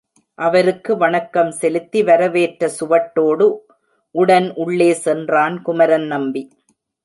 [0.37, 3.47] அவருக்கு வணக்கம் செலுத்தி வரவேற்ற சுவட்டோடு
[4.15, 6.43] உடன் உள்ளே சென்றான் குமரன் நம்பி.